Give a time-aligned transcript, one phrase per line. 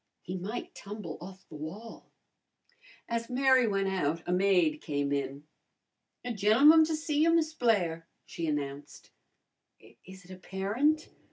[0.23, 2.09] He might tumble off the wall."
[3.07, 5.43] As Mary went out a maid came in.
[6.25, 9.11] "A gen'l'mun to see you, Miss Blair," she announced.
[10.03, 11.07] "Is it a parent?"